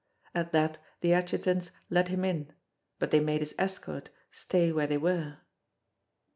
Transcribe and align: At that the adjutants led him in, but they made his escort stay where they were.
At 0.33 0.51
that 0.51 0.79
the 1.01 1.13
adjutants 1.13 1.69
led 1.91 2.07
him 2.07 2.25
in, 2.25 2.51
but 2.97 3.11
they 3.11 3.19
made 3.19 3.41
his 3.41 3.53
escort 3.59 4.09
stay 4.31 4.71
where 4.71 4.87
they 4.87 4.97
were. 4.97 5.37